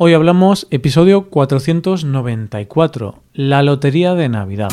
Hoy 0.00 0.14
hablamos 0.14 0.68
episodio 0.70 1.28
494, 1.28 3.20
la 3.32 3.64
Lotería 3.64 4.14
de 4.14 4.28
Navidad. 4.28 4.68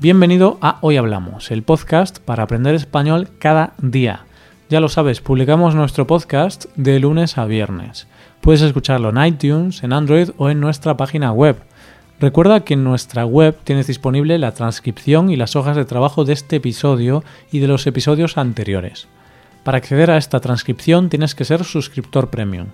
Bienvenido 0.00 0.58
a 0.60 0.78
Hoy 0.80 0.96
Hablamos, 0.96 1.52
el 1.52 1.62
podcast 1.62 2.18
para 2.18 2.42
aprender 2.42 2.74
español 2.74 3.28
cada 3.38 3.74
día. 3.78 4.24
Ya 4.68 4.80
lo 4.80 4.88
sabes, 4.88 5.20
publicamos 5.20 5.76
nuestro 5.76 6.08
podcast 6.08 6.64
de 6.74 6.98
lunes 6.98 7.38
a 7.38 7.44
viernes. 7.44 8.08
Puedes 8.40 8.62
escucharlo 8.62 9.10
en 9.10 9.24
iTunes, 9.24 9.84
en 9.84 9.92
Android 9.92 10.30
o 10.36 10.50
en 10.50 10.58
nuestra 10.58 10.96
página 10.96 11.30
web 11.30 11.62
Recuerda 12.20 12.60
que 12.60 12.74
en 12.74 12.84
nuestra 12.84 13.24
web 13.24 13.56
tienes 13.64 13.86
disponible 13.86 14.36
la 14.36 14.52
transcripción 14.52 15.30
y 15.30 15.36
las 15.36 15.56
hojas 15.56 15.74
de 15.74 15.86
trabajo 15.86 16.26
de 16.26 16.34
este 16.34 16.56
episodio 16.56 17.24
y 17.50 17.60
de 17.60 17.66
los 17.66 17.86
episodios 17.86 18.36
anteriores. 18.36 19.08
Para 19.64 19.78
acceder 19.78 20.10
a 20.10 20.18
esta 20.18 20.38
transcripción 20.38 21.08
tienes 21.08 21.34
que 21.34 21.46
ser 21.46 21.64
suscriptor 21.64 22.28
premium. 22.28 22.66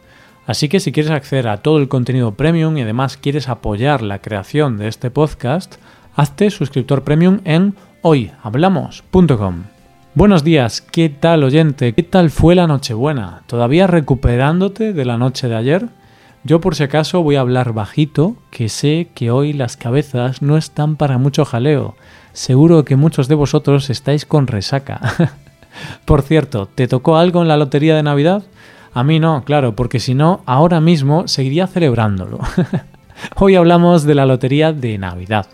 Así 0.49 0.69
que 0.69 0.81
si 0.81 0.91
quieres 0.91 1.13
acceder 1.13 1.47
a 1.47 1.59
todo 1.59 1.79
el 1.79 1.87
contenido 1.87 2.35
premium 2.35 2.77
y 2.77 2.83
además 2.83 3.17
quieres 3.17 3.49
apoyar 3.49 4.03
la 4.03 4.21
creación 4.21 4.79
de 4.79 4.89
este 4.89 5.13
podcast, 5.13 5.77
hazte 6.17 6.51
suscriptor 6.51 7.05
premium 7.05 7.41
en 7.45 7.77
hoyhablamos.com. 8.03 9.63
Buenos 10.15 10.43
días, 10.43 10.81
¿qué 10.81 11.09
tal 11.09 11.45
oyente? 11.45 11.93
¿Qué 11.93 12.03
tal 12.03 12.31
fue 12.31 12.57
la 12.57 12.67
Nochebuena? 12.67 13.43
¿Todavía 13.47 13.87
recuperándote 13.87 14.93
de 14.93 15.05
la 15.05 15.19
noche 15.19 15.47
de 15.47 15.55
ayer? 15.55 15.89
Yo 16.47 16.61
por 16.61 16.77
si 16.77 16.85
acaso 16.85 17.25
voy 17.25 17.35
a 17.35 17.41
hablar 17.41 17.73
bajito, 17.73 18.37
que 18.53 18.69
sé 18.69 19.09
que 19.17 19.33
hoy 19.33 19.53
las 19.53 19.77
cabezas 19.77 20.43
no 20.43 20.57
están 20.57 20.95
para 20.95 21.19
mucho 21.19 21.45
jaleo. 21.45 21.97
Seguro 22.33 22.85
que 22.85 22.95
muchos 22.95 23.27
de 23.27 23.35
vosotros 23.35 23.91
estáis 23.91 24.25
con 24.25 24.47
resaca. 24.47 25.01
por 26.05 26.23
cierto, 26.23 26.69
¿te 26.73 26.87
tocó 26.87 27.17
algo 27.17 27.43
en 27.43 27.49
la 27.49 27.57
lotería 27.57 27.97
de 27.97 28.05
Navidad? 28.05 28.45
A 28.95 29.03
mí 29.03 29.19
no, 29.19 29.43
claro, 29.43 29.75
porque 29.75 29.99
si 29.99 30.15
no, 30.15 30.43
ahora 30.47 30.81
mismo 30.81 31.27
seguiría 31.27 31.67
celebrándolo. 31.67 32.39
hoy 33.35 33.57
hablamos 33.57 34.05
de 34.05 34.15
la 34.15 34.25
lotería 34.25 34.73
de 34.73 34.99
Navidad. 34.99 35.49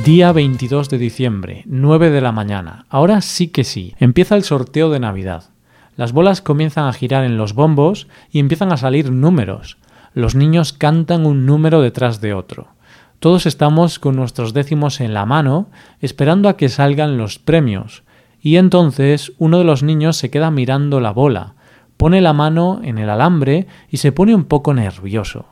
Día 0.00 0.32
22 0.32 0.88
de 0.88 0.96
diciembre, 0.96 1.64
9 1.66 2.08
de 2.08 2.22
la 2.22 2.32
mañana. 2.32 2.86
Ahora 2.88 3.20
sí 3.20 3.48
que 3.48 3.62
sí. 3.62 3.94
Empieza 3.98 4.36
el 4.36 4.42
sorteo 4.42 4.88
de 4.88 4.98
Navidad. 4.98 5.50
Las 5.96 6.12
bolas 6.12 6.40
comienzan 6.40 6.86
a 6.86 6.94
girar 6.94 7.24
en 7.24 7.36
los 7.36 7.52
bombos 7.52 8.08
y 8.30 8.38
empiezan 8.38 8.72
a 8.72 8.78
salir 8.78 9.12
números. 9.12 9.76
Los 10.14 10.34
niños 10.34 10.72
cantan 10.72 11.26
un 11.26 11.44
número 11.44 11.82
detrás 11.82 12.22
de 12.22 12.32
otro. 12.32 12.68
Todos 13.18 13.44
estamos 13.44 13.98
con 13.98 14.16
nuestros 14.16 14.54
décimos 14.54 14.98
en 15.02 15.12
la 15.12 15.26
mano, 15.26 15.68
esperando 16.00 16.48
a 16.48 16.56
que 16.56 16.70
salgan 16.70 17.18
los 17.18 17.38
premios. 17.38 18.02
Y 18.40 18.56
entonces 18.56 19.34
uno 19.36 19.58
de 19.58 19.64
los 19.64 19.82
niños 19.82 20.16
se 20.16 20.30
queda 20.30 20.50
mirando 20.50 21.00
la 21.00 21.12
bola, 21.12 21.54
pone 21.98 22.22
la 22.22 22.32
mano 22.32 22.80
en 22.82 22.96
el 22.96 23.10
alambre 23.10 23.66
y 23.90 23.98
se 23.98 24.10
pone 24.10 24.34
un 24.34 24.44
poco 24.44 24.72
nervioso. 24.72 25.44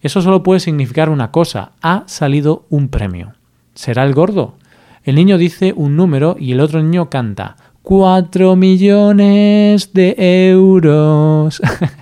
Eso 0.00 0.22
solo 0.22 0.42
puede 0.42 0.60
significar 0.60 1.10
una 1.10 1.30
cosa, 1.30 1.72
ha 1.82 2.04
salido 2.06 2.64
un 2.70 2.88
premio. 2.88 3.34
¿Será 3.74 4.04
el 4.04 4.14
gordo? 4.14 4.56
El 5.02 5.16
niño 5.16 5.36
dice 5.36 5.74
un 5.76 5.96
número 5.96 6.36
y 6.38 6.52
el 6.52 6.60
otro 6.60 6.82
niño 6.82 7.10
canta 7.10 7.56
cuatro 7.82 8.56
millones 8.56 9.92
de 9.92 10.14
euros. 10.50 11.60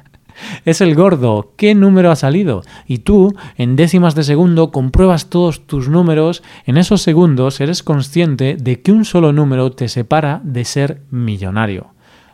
es 0.65 0.81
el 0.81 0.95
gordo. 0.95 1.53
¿Qué 1.57 1.75
número 1.75 2.13
ha 2.13 2.17
salido? 2.17 2.63
Y 2.87 2.99
tú, 2.99 3.35
en 3.57 3.75
décimas 3.75 4.15
de 4.15 4.23
segundo, 4.23 4.71
compruebas 4.71 5.29
todos 5.29 5.67
tus 5.67 5.89
números. 5.89 6.43
En 6.67 6.77
esos 6.77 7.03
segundos 7.03 7.61
eres 7.61 7.83
consciente 7.83 8.57
de 8.57 8.81
que 8.81 8.93
un 8.93 9.05
solo 9.05 9.33
número 9.33 9.73
te 9.73 9.89
separa 9.89 10.41
de 10.45 10.65
ser 10.65 11.03
millonario. 11.11 11.89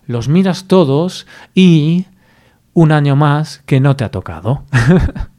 Los 0.06 0.28
miras 0.28 0.68
todos 0.68 1.26
y... 1.54 2.06
un 2.74 2.92
año 2.92 3.16
más 3.16 3.62
que 3.66 3.80
no 3.80 3.96
te 3.96 4.04
ha 4.04 4.10
tocado. 4.10 4.64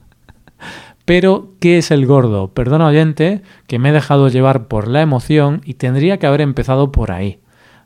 Pero, 1.09 1.55
¿qué 1.59 1.79
es 1.79 1.89
el 1.89 2.05
gordo? 2.05 2.53
Perdona 2.53 2.85
oyente, 2.85 3.41
que 3.65 3.79
me 3.79 3.89
he 3.89 3.91
dejado 3.91 4.27
llevar 4.27 4.67
por 4.67 4.87
la 4.87 5.01
emoción 5.01 5.61
y 5.65 5.73
tendría 5.73 6.19
que 6.19 6.27
haber 6.27 6.39
empezado 6.39 6.91
por 6.91 7.11
ahí. 7.11 7.39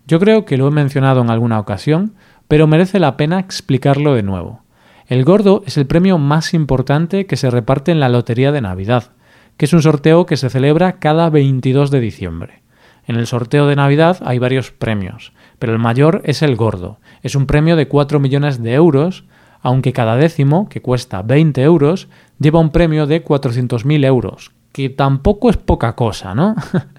Yo 0.06 0.20
creo 0.20 0.44
que 0.44 0.58
lo 0.58 0.68
he 0.68 0.72
mencionado 0.72 1.22
en 1.22 1.30
alguna 1.30 1.58
ocasión, 1.58 2.16
pero 2.50 2.68
merece 2.68 3.00
la 3.00 3.16
pena 3.16 3.40
explicarlo 3.40 4.14
de 4.14 4.24
nuevo. 4.24 4.64
El 5.08 5.24
gordo 5.24 5.64
es 5.66 5.78
el 5.78 5.88
premio 5.88 6.18
más 6.18 6.54
importante 6.54 7.26
que 7.26 7.38
se 7.38 7.50
reparte 7.50 7.94
en 7.94 8.02
la 8.02 8.10
Lotería 8.10 8.52
de 8.52 8.60
Navidad, 8.60 9.12
que 9.56 9.68
es 9.68 9.72
un 9.72 9.82
sorteo 9.82 10.26
que 10.26 10.36
se 10.36 10.50
celebra 10.50 11.00
cada 11.00 11.30
22 11.30 11.92
de 11.92 12.02
diciembre. 12.02 12.62
En 13.08 13.16
el 13.16 13.26
sorteo 13.26 13.68
de 13.68 13.78
Navidad 13.78 14.18
hay 14.26 14.38
varios 14.38 14.72
premios, 14.72 15.32
pero 15.60 15.72
el 15.72 15.80
mayor 15.80 16.22
es 16.26 16.42
el 16.42 16.58
gordo. 16.58 17.00
Es 17.22 17.36
un 17.36 17.46
premio 17.46 17.78
de 17.78 17.88
4 17.88 18.20
millones 18.20 18.62
de 18.62 18.74
euros 18.74 19.24
aunque 19.64 19.94
cada 19.94 20.18
décimo, 20.18 20.68
que 20.68 20.82
cuesta 20.82 21.22
20 21.22 21.64
euros, 21.64 22.10
lleva 22.44 22.59
un 22.59 22.70
premio 22.70 23.08
de 23.08 23.26
400.000 23.26 24.06
euros, 24.06 24.52
que 24.72 24.90
tampoco 24.90 25.50
es 25.50 25.58
poca 25.58 25.96
cosa, 25.96 26.36
¿no? 26.36 26.56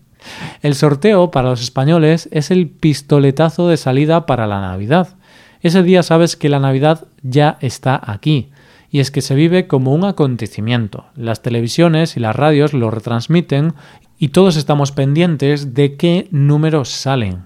el 0.63 0.75
sorteo 0.75 1.31
para 1.31 1.51
los 1.51 1.63
españoles 1.63 2.29
es 2.33 2.51
el 2.51 2.69
pistoletazo 2.69 3.69
de 3.69 3.77
salida 3.77 4.27
para 4.27 4.49
la 4.49 4.61
Navidad. 4.61 5.17
Ese 5.61 5.83
día 5.83 6.03
sabes 6.03 6.37
que 6.37 6.49
la 6.49 6.59
Navidad 6.59 7.07
ya 7.23 7.59
está 7.61 8.01
aquí, 8.03 8.51
y 8.91 9.01
es 9.01 9.11
que 9.11 9.23
se 9.23 9.35
vive 9.35 9.67
como 9.67 9.93
un 9.93 10.05
acontecimiento. 10.05 11.07
Las 11.15 11.43
televisiones 11.43 12.17
y 12.17 12.21
las 12.21 12.35
radios 12.37 12.73
lo 12.73 12.91
retransmiten 12.91 13.75
y 14.19 14.29
todos 14.29 14.57
estamos 14.57 14.93
pendientes 14.93 15.75
de 15.75 15.97
qué 15.97 16.29
números 16.31 16.91
salen. 16.91 17.45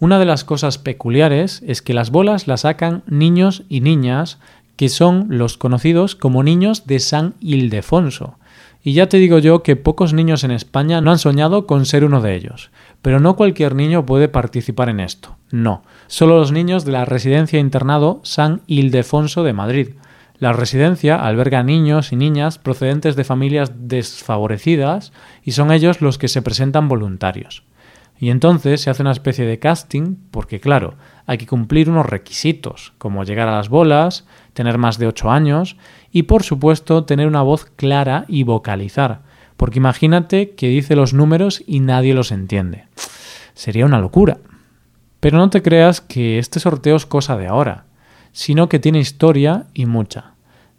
Una 0.00 0.18
de 0.18 0.24
las 0.24 0.42
cosas 0.42 0.78
peculiares 0.78 1.62
es 1.64 1.80
que 1.80 1.94
las 1.94 2.10
bolas 2.10 2.48
las 2.48 2.62
sacan 2.62 3.04
niños 3.06 3.62
y 3.68 3.80
niñas 3.80 4.40
que 4.76 4.88
son 4.88 5.26
los 5.28 5.58
conocidos 5.58 6.14
como 6.16 6.42
niños 6.42 6.86
de 6.86 7.00
San 7.00 7.34
Ildefonso. 7.40 8.38
Y 8.84 8.94
ya 8.94 9.08
te 9.08 9.18
digo 9.18 9.38
yo 9.38 9.62
que 9.62 9.76
pocos 9.76 10.12
niños 10.12 10.42
en 10.42 10.50
España 10.50 11.00
no 11.00 11.12
han 11.12 11.18
soñado 11.18 11.66
con 11.66 11.86
ser 11.86 12.04
uno 12.04 12.20
de 12.20 12.34
ellos. 12.34 12.70
Pero 13.00 13.20
no 13.20 13.36
cualquier 13.36 13.76
niño 13.76 14.04
puede 14.04 14.28
participar 14.28 14.88
en 14.88 14.98
esto. 15.00 15.36
No, 15.50 15.82
solo 16.08 16.38
los 16.38 16.50
niños 16.50 16.84
de 16.84 16.92
la 16.92 17.04
residencia 17.04 17.60
internado 17.60 18.20
San 18.24 18.62
Ildefonso 18.66 19.44
de 19.44 19.52
Madrid. 19.52 19.88
La 20.38 20.52
residencia 20.52 21.24
alberga 21.24 21.62
niños 21.62 22.10
y 22.10 22.16
niñas 22.16 22.58
procedentes 22.58 23.14
de 23.14 23.22
familias 23.22 23.70
desfavorecidas 23.76 25.12
y 25.44 25.52
son 25.52 25.70
ellos 25.70 26.00
los 26.00 26.18
que 26.18 26.26
se 26.26 26.42
presentan 26.42 26.88
voluntarios. 26.88 27.62
Y 28.18 28.30
entonces 28.30 28.80
se 28.80 28.90
hace 28.90 29.02
una 29.02 29.12
especie 29.12 29.44
de 29.46 29.60
casting, 29.60 30.16
porque 30.32 30.58
claro, 30.58 30.94
hay 31.26 31.38
que 31.38 31.46
cumplir 31.46 31.88
unos 31.88 32.06
requisitos, 32.06 32.92
como 32.98 33.24
llegar 33.24 33.48
a 33.48 33.56
las 33.56 33.68
bolas, 33.68 34.26
tener 34.52 34.78
más 34.78 34.98
de 34.98 35.06
8 35.06 35.30
años 35.30 35.76
y 36.10 36.24
por 36.24 36.42
supuesto 36.42 37.04
tener 37.04 37.26
una 37.26 37.42
voz 37.42 37.66
clara 37.76 38.24
y 38.28 38.42
vocalizar, 38.44 39.22
porque 39.56 39.78
imagínate 39.78 40.50
que 40.50 40.68
dice 40.68 40.96
los 40.96 41.14
números 41.14 41.62
y 41.66 41.80
nadie 41.80 42.14
los 42.14 42.32
entiende. 42.32 42.86
Sería 43.54 43.86
una 43.86 44.00
locura. 44.00 44.38
Pero 45.20 45.38
no 45.38 45.50
te 45.50 45.62
creas 45.62 46.00
que 46.00 46.38
este 46.38 46.58
sorteo 46.58 46.96
es 46.96 47.06
cosa 47.06 47.36
de 47.36 47.46
ahora, 47.46 47.84
sino 48.32 48.68
que 48.68 48.80
tiene 48.80 48.98
historia 48.98 49.66
y 49.72 49.86
mucha. 49.86 50.32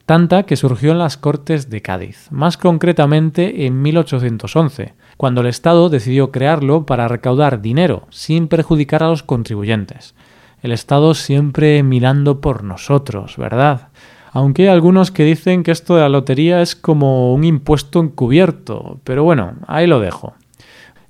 Tanta 0.06 0.44
que 0.44 0.58
surgió 0.58 0.92
en 0.92 0.98
las 0.98 1.16
Cortes 1.16 1.70
de 1.70 1.82
Cádiz, 1.82 2.28
más 2.30 2.58
concretamente 2.58 3.66
en 3.66 3.82
1811, 3.82 4.96
cuando 5.16 5.40
el 5.40 5.48
Estado 5.48 5.88
decidió 5.88 6.30
crearlo 6.30 6.86
para 6.86 7.08
recaudar 7.08 7.62
dinero, 7.62 8.06
sin 8.10 8.50
perjudicar 8.50 9.02
a 9.02 9.08
los 9.08 9.24
contribuyentes. 9.24 10.14
El 10.64 10.72
Estado 10.72 11.14
siempre 11.14 11.84
mirando 11.84 12.40
por 12.40 12.64
nosotros, 12.64 13.36
¿verdad? 13.36 13.90
Aunque 14.32 14.62
hay 14.64 14.70
algunos 14.70 15.12
que 15.12 15.26
dicen 15.26 15.62
que 15.62 15.72
esto 15.72 15.96
de 15.96 16.02
la 16.02 16.10
lotería 16.10 16.62
es 16.62 16.78
como 16.78 17.34
un 17.34 17.44
impuesto 17.44 18.00
encubierto, 18.00 19.02
pero 19.04 19.26
bueno, 19.26 19.56
ahí 19.68 19.88
lo 19.88 20.00
dejo. 20.00 20.36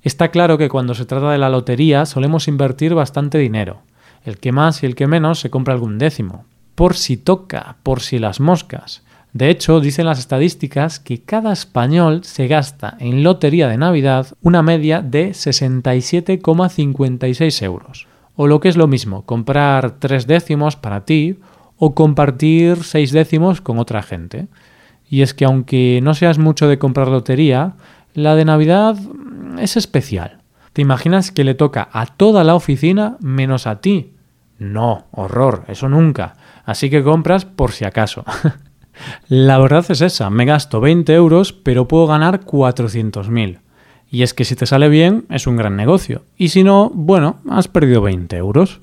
Está 0.02 0.32
claro 0.32 0.58
que 0.58 0.68
cuando 0.68 0.94
se 0.94 1.06
trata 1.06 1.30
de 1.30 1.38
la 1.38 1.50
lotería 1.50 2.04
solemos 2.04 2.48
invertir 2.48 2.94
bastante 2.94 3.38
dinero. 3.38 3.82
El 4.24 4.38
que 4.38 4.50
más 4.50 4.82
y 4.82 4.86
el 4.86 4.96
que 4.96 5.06
menos 5.06 5.38
se 5.38 5.50
compra 5.50 5.72
algún 5.72 5.98
décimo. 5.98 6.46
Por 6.74 6.96
si 6.96 7.16
toca, 7.16 7.76
por 7.84 8.00
si 8.00 8.18
las 8.18 8.40
moscas. 8.40 9.04
De 9.32 9.50
hecho, 9.50 9.78
dicen 9.78 10.06
las 10.06 10.18
estadísticas 10.18 10.98
que 10.98 11.22
cada 11.22 11.52
español 11.52 12.24
se 12.24 12.48
gasta 12.48 12.96
en 12.98 13.22
lotería 13.22 13.68
de 13.68 13.78
Navidad 13.78 14.26
una 14.42 14.64
media 14.64 15.00
de 15.00 15.30
67,56 15.30 17.62
euros. 17.62 18.08
O 18.36 18.46
lo 18.46 18.60
que 18.60 18.68
es 18.68 18.76
lo 18.76 18.86
mismo, 18.86 19.24
comprar 19.24 19.98
tres 19.98 20.26
décimos 20.26 20.76
para 20.76 21.04
ti 21.04 21.38
o 21.76 21.94
compartir 21.94 22.82
seis 22.82 23.12
décimos 23.12 23.60
con 23.60 23.78
otra 23.78 24.02
gente. 24.02 24.48
Y 25.08 25.22
es 25.22 25.34
que 25.34 25.44
aunque 25.44 26.00
no 26.02 26.14
seas 26.14 26.38
mucho 26.38 26.68
de 26.68 26.78
comprar 26.78 27.08
lotería, 27.08 27.74
la 28.14 28.34
de 28.34 28.44
Navidad 28.44 28.96
es 29.58 29.76
especial. 29.76 30.38
¿Te 30.72 30.82
imaginas 30.82 31.30
que 31.30 31.44
le 31.44 31.54
toca 31.54 31.88
a 31.92 32.06
toda 32.06 32.42
la 32.42 32.54
oficina 32.54 33.16
menos 33.20 33.66
a 33.66 33.80
ti? 33.80 34.12
No, 34.58 35.06
horror, 35.12 35.64
eso 35.68 35.88
nunca. 35.88 36.34
Así 36.64 36.90
que 36.90 37.02
compras 37.02 37.44
por 37.44 37.72
si 37.72 37.84
acaso. 37.84 38.24
La 39.28 39.58
verdad 39.58 39.84
es 39.88 40.00
esa, 40.00 40.30
me 40.30 40.44
gasto 40.44 40.80
20 40.80 41.12
euros 41.14 41.52
pero 41.52 41.88
puedo 41.88 42.06
ganar 42.06 42.44
400.000. 42.44 43.58
Y 44.10 44.22
es 44.22 44.34
que 44.34 44.44
si 44.44 44.54
te 44.54 44.66
sale 44.66 44.88
bien 44.88 45.24
es 45.30 45.46
un 45.46 45.56
gran 45.56 45.76
negocio. 45.76 46.22
Y 46.36 46.48
si 46.48 46.62
no, 46.64 46.90
bueno, 46.94 47.36
has 47.48 47.68
perdido 47.68 48.02
20 48.02 48.36
euros. 48.36 48.80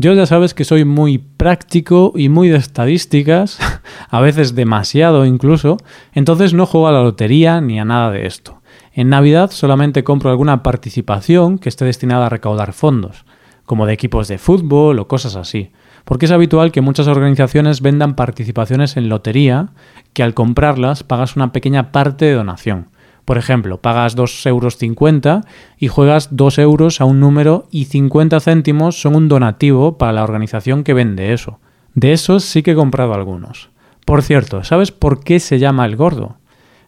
Yo 0.00 0.12
ya 0.14 0.26
sabes 0.26 0.54
que 0.54 0.64
soy 0.64 0.84
muy 0.84 1.18
práctico 1.18 2.12
y 2.14 2.28
muy 2.28 2.48
de 2.48 2.58
estadísticas, 2.58 3.58
a 4.10 4.20
veces 4.20 4.54
demasiado 4.54 5.26
incluso, 5.26 5.76
entonces 6.12 6.54
no 6.54 6.66
juego 6.66 6.86
a 6.86 6.92
la 6.92 7.02
lotería 7.02 7.60
ni 7.60 7.80
a 7.80 7.84
nada 7.84 8.12
de 8.12 8.26
esto. 8.26 8.60
En 8.92 9.08
Navidad 9.08 9.50
solamente 9.50 10.04
compro 10.04 10.30
alguna 10.30 10.62
participación 10.62 11.58
que 11.58 11.68
esté 11.68 11.84
destinada 11.84 12.26
a 12.26 12.28
recaudar 12.28 12.72
fondos, 12.72 13.24
como 13.64 13.86
de 13.86 13.92
equipos 13.92 14.28
de 14.28 14.38
fútbol 14.38 15.00
o 15.00 15.08
cosas 15.08 15.34
así, 15.34 15.72
porque 16.04 16.26
es 16.26 16.32
habitual 16.32 16.72
que 16.72 16.80
muchas 16.80 17.06
organizaciones 17.06 17.82
vendan 17.82 18.14
participaciones 18.14 18.96
en 18.96 19.08
lotería 19.08 19.70
que 20.12 20.22
al 20.22 20.32
comprarlas 20.32 21.02
pagas 21.02 21.36
una 21.36 21.52
pequeña 21.52 21.92
parte 21.92 22.24
de 22.24 22.34
donación. 22.34 22.86
Por 23.28 23.36
ejemplo, 23.36 23.82
pagas 23.82 24.16
2,50 24.16 24.46
euros 24.48 25.44
y 25.76 25.88
juegas 25.88 26.28
2 26.30 26.58
euros 26.60 27.02
a 27.02 27.04
un 27.04 27.20
número 27.20 27.66
y 27.70 27.84
50 27.84 28.40
céntimos 28.40 29.02
son 29.02 29.16
un 29.16 29.28
donativo 29.28 29.98
para 29.98 30.14
la 30.14 30.22
organización 30.24 30.82
que 30.82 30.94
vende 30.94 31.34
eso. 31.34 31.60
De 31.92 32.14
esos 32.14 32.44
sí 32.44 32.62
que 32.62 32.70
he 32.70 32.74
comprado 32.74 33.12
algunos. 33.12 33.68
Por 34.06 34.22
cierto, 34.22 34.64
¿sabes 34.64 34.92
por 34.92 35.22
qué 35.22 35.40
se 35.40 35.58
llama 35.58 35.84
el 35.84 35.94
gordo? 35.94 36.38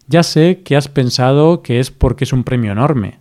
Ya 0.07 0.23
sé 0.23 0.63
que 0.65 0.77
has 0.77 0.89
pensado 0.89 1.61
que 1.61 1.79
es 1.79 1.91
porque 1.91 2.25
es 2.25 2.33
un 2.33 2.45
premio 2.45 2.73
enorme, 2.73 3.19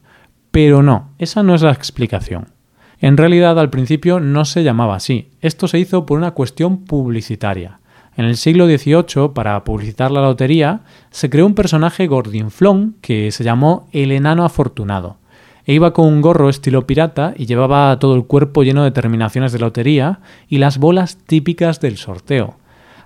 pero 0.51 0.81
no, 0.81 1.09
esa 1.17 1.43
no 1.43 1.55
es 1.55 1.61
la 1.61 1.73
explicación. 1.73 2.53
En 2.99 3.17
realidad 3.17 3.59
al 3.59 3.69
principio 3.69 4.21
no 4.21 4.45
se 4.45 4.63
llamaba 4.63 4.95
así, 4.95 5.31
esto 5.41 5.67
se 5.67 5.77
hizo 5.77 6.05
por 6.05 6.17
una 6.17 6.31
cuestión 6.31 6.85
publicitaria. 6.85 7.81
En 8.15 8.25
el 8.25 8.37
siglo 8.37 8.65
XVIII, 8.65 9.29
para 9.33 9.63
publicitar 9.63 10.11
la 10.11 10.21
lotería, 10.21 10.81
se 11.09 11.29
creó 11.29 11.45
un 11.45 11.55
personaje 11.55 12.07
gordinflón 12.07 12.95
que 13.01 13.31
se 13.31 13.43
llamó 13.43 13.87
el 13.91 14.11
enano 14.11 14.43
afortunado. 14.43 15.17
E 15.65 15.73
iba 15.73 15.93
con 15.93 16.07
un 16.07 16.21
gorro 16.21 16.49
estilo 16.49 16.87
pirata 16.87 17.33
y 17.37 17.45
llevaba 17.45 17.97
todo 17.99 18.15
el 18.15 18.25
cuerpo 18.25 18.63
lleno 18.63 18.83
de 18.83 18.91
terminaciones 18.91 19.51
de 19.51 19.59
lotería 19.59 20.19
y 20.47 20.57
las 20.57 20.79
bolas 20.79 21.17
típicas 21.17 21.79
del 21.79 21.97
sorteo. 21.97 22.55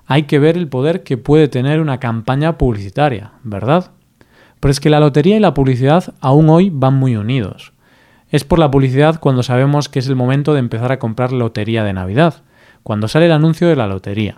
Hay 0.06 0.24
que 0.24 0.40
ver 0.40 0.58
el 0.58 0.68
poder 0.68 1.04
que 1.04 1.18
puede 1.18 1.48
tener 1.48 1.80
una 1.80 2.00
campaña 2.00 2.58
publicitaria, 2.58 3.34
¿verdad? 3.44 3.92
Pero 4.60 4.72
es 4.72 4.80
que 4.80 4.90
la 4.90 5.00
lotería 5.00 5.36
y 5.36 5.42
la 5.42 5.54
publicidad 5.54 6.14
aún 6.22 6.50
hoy 6.50 6.72
van 6.74 6.96
muy 6.96 7.18
unidos. 7.18 7.74
Es 8.30 8.46
por 8.46 8.60
la 8.60 8.72
publicidad 8.72 9.20
cuando 9.20 9.44
sabemos 9.44 9.90
que 9.90 10.00
es 10.00 10.08
el 10.08 10.16
momento 10.16 10.54
de 10.54 10.60
empezar 10.60 10.92
a 10.92 11.00
comprar 11.00 11.34
lotería 11.34 11.84
de 11.84 11.94
Navidad, 11.94 12.44
cuando 12.82 13.08
sale 13.08 13.28
el 13.28 13.32
anuncio 13.34 13.68
de 13.68 13.76
la 13.76 13.88
lotería 13.88 14.38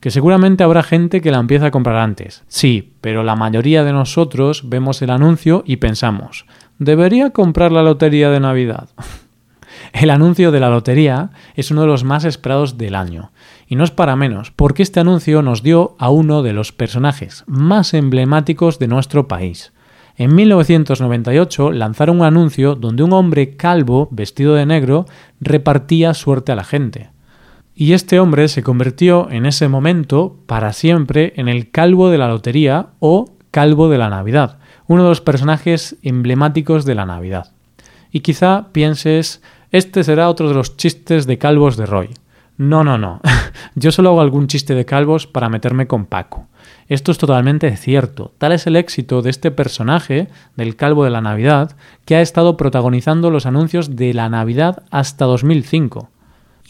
que 0.00 0.10
seguramente 0.10 0.64
habrá 0.64 0.82
gente 0.82 1.20
que 1.20 1.30
la 1.30 1.38
empieza 1.38 1.66
a 1.66 1.70
comprar 1.70 1.96
antes. 1.96 2.42
Sí, 2.48 2.94
pero 3.00 3.22
la 3.22 3.36
mayoría 3.36 3.84
de 3.84 3.92
nosotros 3.92 4.68
vemos 4.68 5.02
el 5.02 5.10
anuncio 5.10 5.62
y 5.66 5.76
pensamos, 5.76 6.46
¿debería 6.78 7.30
comprar 7.30 7.70
la 7.70 7.82
lotería 7.82 8.30
de 8.30 8.40
Navidad? 8.40 8.88
El 9.92 10.10
anuncio 10.10 10.52
de 10.52 10.60
la 10.60 10.70
lotería 10.70 11.30
es 11.54 11.70
uno 11.70 11.82
de 11.82 11.86
los 11.88 12.04
más 12.04 12.24
esperados 12.24 12.78
del 12.78 12.94
año. 12.94 13.32
Y 13.66 13.76
no 13.76 13.84
es 13.84 13.90
para 13.90 14.14
menos, 14.14 14.50
porque 14.50 14.82
este 14.82 15.00
anuncio 15.00 15.42
nos 15.42 15.62
dio 15.62 15.96
a 15.98 16.10
uno 16.10 16.42
de 16.42 16.52
los 16.52 16.72
personajes 16.72 17.44
más 17.46 17.94
emblemáticos 17.94 18.78
de 18.78 18.88
nuestro 18.88 19.26
país. 19.26 19.72
En 20.16 20.34
1998 20.34 21.72
lanzaron 21.72 22.20
un 22.20 22.26
anuncio 22.26 22.74
donde 22.74 23.02
un 23.02 23.12
hombre 23.12 23.56
calvo, 23.56 24.08
vestido 24.10 24.54
de 24.54 24.66
negro, 24.66 25.06
repartía 25.40 26.14
suerte 26.14 26.52
a 26.52 26.56
la 26.56 26.64
gente. 26.64 27.10
Y 27.74 27.92
este 27.92 28.20
hombre 28.20 28.48
se 28.48 28.62
convirtió 28.62 29.30
en 29.30 29.46
ese 29.46 29.68
momento, 29.68 30.36
para 30.46 30.72
siempre, 30.72 31.32
en 31.36 31.48
el 31.48 31.70
calvo 31.70 32.10
de 32.10 32.18
la 32.18 32.28
lotería 32.28 32.88
o 32.98 33.30
calvo 33.50 33.88
de 33.88 33.98
la 33.98 34.10
Navidad, 34.10 34.58
uno 34.86 35.04
de 35.04 35.08
los 35.08 35.20
personajes 35.20 35.96
emblemáticos 36.02 36.84
de 36.84 36.94
la 36.94 37.06
Navidad. 37.06 37.52
Y 38.12 38.20
quizá 38.20 38.68
pienses, 38.72 39.42
este 39.70 40.04
será 40.04 40.28
otro 40.28 40.48
de 40.48 40.54
los 40.54 40.76
chistes 40.76 41.26
de 41.26 41.38
calvos 41.38 41.76
de 41.76 41.86
Roy. 41.86 42.10
No, 42.56 42.84
no, 42.84 42.98
no. 42.98 43.20
Yo 43.74 43.92
solo 43.92 44.10
hago 44.10 44.20
algún 44.20 44.46
chiste 44.46 44.74
de 44.74 44.84
calvos 44.84 45.26
para 45.26 45.48
meterme 45.48 45.86
con 45.86 46.04
Paco. 46.04 46.46
Esto 46.88 47.12
es 47.12 47.18
totalmente 47.18 47.74
cierto. 47.76 48.34
Tal 48.36 48.52
es 48.52 48.66
el 48.66 48.76
éxito 48.76 49.22
de 49.22 49.30
este 49.30 49.50
personaje, 49.50 50.28
del 50.56 50.76
calvo 50.76 51.04
de 51.04 51.10
la 51.10 51.20
Navidad, 51.20 51.76
que 52.04 52.16
ha 52.16 52.20
estado 52.20 52.56
protagonizando 52.56 53.30
los 53.30 53.46
anuncios 53.46 53.96
de 53.96 54.12
la 54.12 54.28
Navidad 54.28 54.82
hasta 54.90 55.24
2005. 55.24 56.10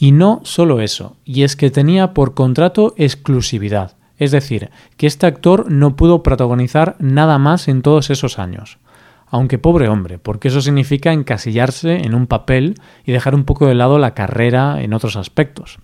Y 0.01 0.13
no 0.13 0.41
solo 0.43 0.81
eso, 0.81 1.15
y 1.25 1.43
es 1.43 1.55
que 1.55 1.69
tenía 1.69 2.15
por 2.15 2.33
contrato 2.33 2.95
exclusividad, 2.97 3.97
es 4.17 4.31
decir, 4.31 4.71
que 4.97 5.05
este 5.05 5.27
actor 5.27 5.71
no 5.71 5.95
pudo 5.95 6.23
protagonizar 6.23 6.95
nada 6.97 7.37
más 7.37 7.67
en 7.67 7.83
todos 7.83 8.09
esos 8.09 8.39
años. 8.39 8.79
Aunque 9.27 9.59
pobre 9.59 9.89
hombre, 9.89 10.17
porque 10.17 10.47
eso 10.47 10.59
significa 10.59 11.13
encasillarse 11.13 11.97
en 11.97 12.15
un 12.15 12.25
papel 12.25 12.81
y 13.05 13.11
dejar 13.11 13.35
un 13.35 13.43
poco 13.43 13.67
de 13.67 13.75
lado 13.75 13.99
la 13.99 14.15
carrera 14.15 14.81
en 14.81 14.95
otros 14.95 15.15
aspectos. 15.17 15.77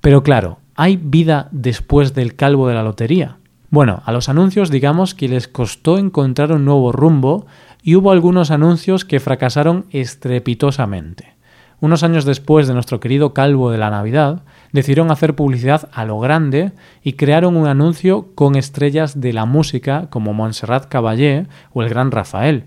Pero 0.00 0.24
claro, 0.24 0.58
¿hay 0.74 0.96
vida 0.96 1.46
después 1.52 2.14
del 2.14 2.34
calvo 2.34 2.66
de 2.66 2.74
la 2.74 2.82
lotería? 2.82 3.36
Bueno, 3.70 4.02
a 4.04 4.10
los 4.10 4.28
anuncios 4.28 4.72
digamos 4.72 5.14
que 5.14 5.28
les 5.28 5.46
costó 5.46 5.98
encontrar 5.98 6.50
un 6.50 6.64
nuevo 6.64 6.90
rumbo 6.90 7.46
y 7.80 7.94
hubo 7.94 8.10
algunos 8.10 8.50
anuncios 8.50 9.04
que 9.04 9.20
fracasaron 9.20 9.86
estrepitosamente 9.92 11.31
unos 11.82 12.04
años 12.04 12.24
después 12.24 12.68
de 12.68 12.74
nuestro 12.74 13.00
querido 13.00 13.34
calvo 13.34 13.72
de 13.72 13.76
la 13.76 13.90
Navidad, 13.90 14.44
decidieron 14.70 15.10
hacer 15.10 15.34
publicidad 15.34 15.88
a 15.92 16.04
lo 16.04 16.20
grande 16.20 16.70
y 17.02 17.14
crearon 17.14 17.56
un 17.56 17.66
anuncio 17.66 18.28
con 18.36 18.54
estrellas 18.54 19.20
de 19.20 19.32
la 19.32 19.46
música 19.46 20.06
como 20.08 20.32
Montserrat 20.32 20.86
Caballé 20.86 21.48
o 21.72 21.82
el 21.82 21.88
gran 21.88 22.12
Rafael. 22.12 22.66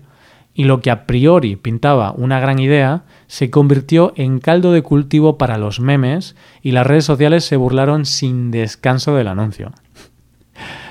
Y 0.52 0.64
lo 0.64 0.82
que 0.82 0.90
a 0.90 1.06
priori 1.06 1.56
pintaba 1.56 2.12
una 2.12 2.40
gran 2.40 2.58
idea 2.58 3.04
se 3.26 3.48
convirtió 3.48 4.12
en 4.16 4.38
caldo 4.38 4.70
de 4.72 4.82
cultivo 4.82 5.38
para 5.38 5.56
los 5.56 5.80
memes 5.80 6.36
y 6.60 6.72
las 6.72 6.86
redes 6.86 7.06
sociales 7.06 7.42
se 7.46 7.56
burlaron 7.56 8.04
sin 8.04 8.50
descanso 8.50 9.16
del 9.16 9.28
anuncio. 9.28 9.72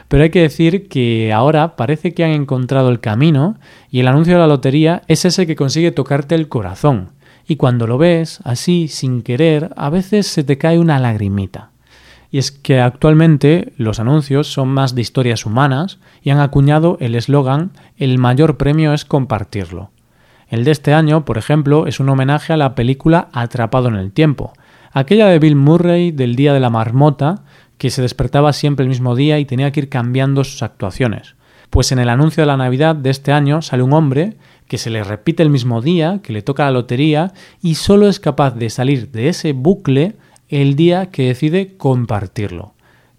Pero 0.08 0.24
hay 0.24 0.32
que 0.32 0.42
decir 0.42 0.88
que 0.88 1.32
ahora 1.32 1.76
parece 1.76 2.16
que 2.16 2.24
han 2.24 2.32
encontrado 2.32 2.90
el 2.90 3.00
camino 3.00 3.60
y 3.92 4.00
el 4.00 4.08
anuncio 4.08 4.34
de 4.34 4.40
la 4.40 4.48
lotería 4.48 5.04
es 5.08 5.26
ese 5.26 5.46
que 5.46 5.56
consigue 5.56 5.92
tocarte 5.92 6.34
el 6.34 6.50
corazón 6.50 7.15
y 7.48 7.56
cuando 7.58 7.88
lo 7.88 7.98
ves 7.98 8.40
así 8.44 8.88
sin 8.88 9.22
querer, 9.22 9.72
a 9.76 9.90
veces 9.90 10.28
se 10.28 10.44
te 10.44 10.58
cae 10.58 10.80
una 10.80 11.00
lagrimita. 11.00 11.72
Y 12.32 12.38
es 12.38 12.52
que 12.52 12.82
actualmente 12.82 13.74
los 13.78 14.00
anuncios 14.00 14.48
son 14.52 14.70
más 14.70 14.96
de 14.96 15.02
historias 15.02 15.46
humanas 15.46 16.00
y 16.22 16.32
han 16.32 16.40
acuñado 16.40 16.98
el 17.00 17.16
eslogan 17.16 17.72
El 17.98 18.18
mayor 18.18 18.58
premio 18.58 18.94
es 18.94 19.06
compartirlo. 19.06 19.92
El 20.50 20.64
de 20.64 20.72
este 20.72 20.94
año, 20.94 21.26
por 21.26 21.38
ejemplo, 21.38 21.88
es 21.88 22.00
un 22.00 22.10
homenaje 22.10 22.54
a 22.54 22.58
la 22.58 22.76
película 22.76 23.30
Atrapado 23.32 23.88
en 23.88 23.96
el 23.96 24.12
tiempo, 24.12 24.54
aquella 24.92 25.28
de 25.28 25.40
Bill 25.40 25.56
Murray 25.56 26.12
del 26.12 26.36
Día 26.36 26.54
de 26.54 26.60
la 26.60 26.70
Marmota, 26.70 27.44
que 27.78 27.90
se 27.90 28.02
despertaba 28.02 28.54
siempre 28.54 28.84
el 28.84 28.90
mismo 28.90 29.16
día 29.16 29.40
y 29.40 29.46
tenía 29.46 29.72
que 29.72 29.82
ir 29.82 29.90
cambiando 29.90 30.44
sus 30.44 30.64
actuaciones. 30.64 31.36
Pues 31.70 31.92
en 31.92 32.00
el 32.00 32.10
anuncio 32.10 32.42
de 32.42 32.48
la 32.48 32.58
Navidad 32.58 32.96
de 32.96 33.10
este 33.10 33.32
año 33.32 33.62
sale 33.62 33.84
un 33.84 33.94
hombre 33.94 34.38
que 34.68 34.78
se 34.78 34.90
le 34.90 35.04
repite 35.04 35.44
el 35.44 35.50
mismo 35.50 35.82
día, 35.82 36.20
que 36.24 36.34
le 36.34 36.42
toca 36.42 36.66
la 36.66 36.72
lotería 36.72 37.34
y 37.62 37.76
solo 37.76 38.08
es 38.08 38.20
capaz 38.20 38.56
de 38.56 38.70
salir 38.70 39.12
de 39.12 39.30
ese 39.30 39.54
bucle 39.54 40.16
el 40.50 40.76
día 40.76 41.08
que 41.08 41.28
decide 41.28 41.78
compartirlo. 41.78 42.74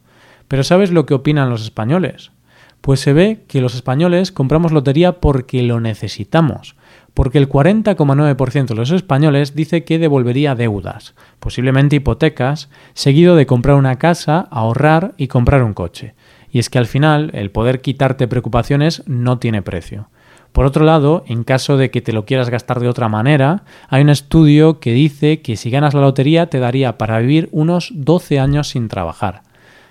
Pero 0.48 0.64
¿sabes 0.64 0.90
lo 0.90 1.04
que 1.04 1.12
opinan 1.12 1.50
los 1.50 1.62
españoles? 1.62 2.32
Pues 2.80 3.00
se 3.00 3.12
ve 3.12 3.44
que 3.48 3.60
los 3.60 3.74
españoles 3.74 4.32
compramos 4.32 4.72
lotería 4.72 5.20
porque 5.20 5.62
lo 5.62 5.80
necesitamos, 5.80 6.76
porque 7.12 7.36
el 7.36 7.46
40,9% 7.46 8.68
de 8.68 8.74
los 8.74 8.90
españoles 8.90 9.54
dice 9.54 9.84
que 9.84 9.98
devolvería 9.98 10.54
deudas, 10.54 11.14
posiblemente 11.38 11.96
hipotecas, 11.96 12.70
seguido 12.94 13.36
de 13.36 13.44
comprar 13.44 13.76
una 13.76 13.96
casa, 13.96 14.48
ahorrar 14.50 15.12
y 15.18 15.28
comprar 15.28 15.62
un 15.62 15.74
coche. 15.74 16.14
Y 16.50 16.58
es 16.58 16.70
que 16.70 16.78
al 16.78 16.86
final 16.86 17.30
el 17.34 17.50
poder 17.50 17.82
quitarte 17.82 18.28
preocupaciones 18.28 19.02
no 19.06 19.38
tiene 19.38 19.60
precio. 19.60 20.08
Por 20.52 20.66
otro 20.66 20.84
lado, 20.84 21.24
en 21.26 21.44
caso 21.44 21.78
de 21.78 21.90
que 21.90 22.02
te 22.02 22.12
lo 22.12 22.26
quieras 22.26 22.50
gastar 22.50 22.78
de 22.78 22.88
otra 22.88 23.08
manera, 23.08 23.64
hay 23.88 24.02
un 24.02 24.10
estudio 24.10 24.80
que 24.80 24.92
dice 24.92 25.40
que 25.40 25.56
si 25.56 25.70
ganas 25.70 25.94
la 25.94 26.02
lotería 26.02 26.50
te 26.50 26.58
daría 26.58 26.98
para 26.98 27.18
vivir 27.20 27.48
unos 27.52 27.90
12 27.94 28.38
años 28.38 28.68
sin 28.68 28.88
trabajar. 28.88 29.42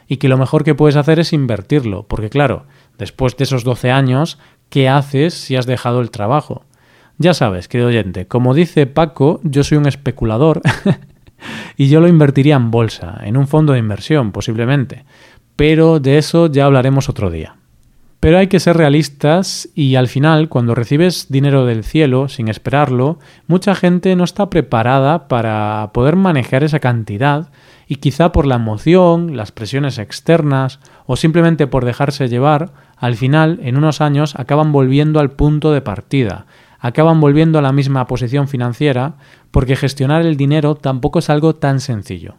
Y 0.07 0.17
que 0.17 0.29
lo 0.29 0.37
mejor 0.37 0.63
que 0.63 0.75
puedes 0.75 0.97
hacer 0.97 1.19
es 1.19 1.33
invertirlo, 1.33 2.03
porque 2.03 2.29
claro, 2.29 2.65
después 2.99 3.35
de 3.37 3.45
esos 3.45 3.63
12 3.63 3.89
años, 3.89 4.37
¿qué 4.69 4.87
haces 4.87 5.33
si 5.33 5.55
has 5.55 5.65
dejado 5.65 5.99
el 5.99 6.11
trabajo? 6.11 6.63
Ya 7.17 7.33
sabes, 7.33 7.67
querido 7.67 7.89
oyente, 7.89 8.27
como 8.27 8.53
dice 8.53 8.85
Paco, 8.85 9.39
yo 9.43 9.63
soy 9.63 9.77
un 9.79 9.87
especulador 9.87 10.61
y 11.77 11.89
yo 11.89 12.01
lo 12.01 12.07
invertiría 12.07 12.55
en 12.55 12.69
bolsa, 12.69 13.19
en 13.23 13.35
un 13.35 13.47
fondo 13.47 13.73
de 13.73 13.79
inversión, 13.79 14.31
posiblemente. 14.31 15.05
Pero 15.55 15.99
de 15.99 16.19
eso 16.19 16.47
ya 16.47 16.65
hablaremos 16.65 17.09
otro 17.09 17.31
día. 17.31 17.55
Pero 18.21 18.37
hay 18.37 18.45
que 18.45 18.59
ser 18.59 18.77
realistas 18.77 19.67
y 19.73 19.95
al 19.95 20.07
final, 20.07 20.47
cuando 20.47 20.75
recibes 20.75 21.31
dinero 21.31 21.65
del 21.65 21.83
cielo 21.83 22.29
sin 22.29 22.49
esperarlo, 22.49 23.17
mucha 23.47 23.73
gente 23.73 24.15
no 24.15 24.23
está 24.23 24.51
preparada 24.51 25.27
para 25.27 25.89
poder 25.91 26.15
manejar 26.17 26.63
esa 26.63 26.79
cantidad 26.79 27.49
y 27.87 27.95
quizá 27.95 28.31
por 28.31 28.45
la 28.45 28.57
emoción, 28.57 29.35
las 29.35 29.51
presiones 29.51 29.97
externas 29.97 30.79
o 31.07 31.15
simplemente 31.15 31.65
por 31.65 31.83
dejarse 31.83 32.29
llevar, 32.29 32.73
al 32.95 33.15
final, 33.15 33.59
en 33.63 33.75
unos 33.75 34.01
años, 34.01 34.35
acaban 34.35 34.71
volviendo 34.71 35.19
al 35.19 35.31
punto 35.31 35.71
de 35.71 35.81
partida, 35.81 36.45
acaban 36.77 37.19
volviendo 37.19 37.57
a 37.57 37.63
la 37.63 37.71
misma 37.71 38.05
posición 38.05 38.47
financiera 38.47 39.15
porque 39.49 39.75
gestionar 39.75 40.21
el 40.21 40.37
dinero 40.37 40.75
tampoco 40.75 41.17
es 41.17 41.31
algo 41.31 41.55
tan 41.55 41.79
sencillo. 41.79 42.35